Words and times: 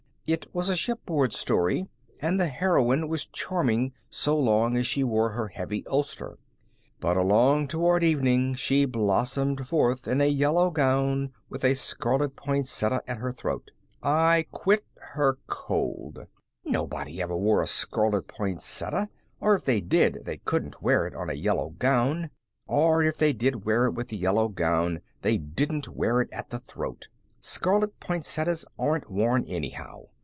It 0.27 0.47
was 0.53 0.69
a 0.69 0.77
shipboard 0.77 1.33
story, 1.33 1.89
and 2.21 2.39
the 2.39 2.47
heroine 2.47 3.09
was 3.09 3.25
charming 3.25 3.91
so 4.09 4.39
long 4.39 4.77
as 4.77 4.87
she 4.87 5.03
wore 5.03 5.31
her 5.31 5.49
heavy 5.49 5.83
ulster. 5.87 6.37
But 7.01 7.17
along 7.17 7.67
toward 7.67 8.01
evening 8.01 8.53
she 8.55 8.85
blossomed 8.85 9.67
forth 9.67 10.07
in 10.07 10.21
a 10.21 10.29
yellow 10.29 10.69
gown, 10.71 11.33
with 11.49 11.65
a 11.65 11.73
scarlet 11.73 12.37
poinsettia 12.37 13.01
at 13.07 13.17
her 13.17 13.33
throat. 13.33 13.71
I 14.01 14.45
quit 14.53 14.85
her 15.01 15.37
cold. 15.47 16.27
Nobody 16.63 17.21
ever 17.21 17.35
wore 17.35 17.61
a 17.61 17.67
scarlet 17.67 18.29
poinsettia; 18.29 19.09
or 19.41 19.55
if 19.55 19.65
they 19.65 19.81
did, 19.81 20.19
they 20.23 20.37
couldn't 20.37 20.81
wear 20.81 21.05
it 21.07 21.13
on 21.15 21.29
a 21.29 21.33
yellow 21.33 21.71
gown. 21.71 22.29
Or 22.67 23.03
if 23.03 23.17
they 23.17 23.33
did 23.33 23.65
wear 23.65 23.83
it 23.87 23.91
with 23.95 24.13
a 24.13 24.15
yellow 24.15 24.47
gown, 24.47 25.01
they 25.23 25.37
didn't 25.37 25.89
wear 25.89 26.21
it 26.21 26.29
at 26.31 26.51
the 26.51 26.59
throat. 26.59 27.09
Scarlet 27.41 27.99
poinsettias 27.99 28.65
aren't 28.79 29.11
worn, 29.11 29.43
anyhow. 29.45 30.05